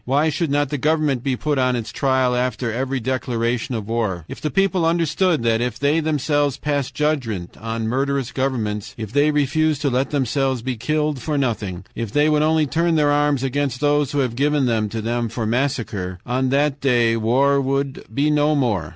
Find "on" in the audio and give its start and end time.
1.59-1.75, 7.57-7.87, 16.25-16.49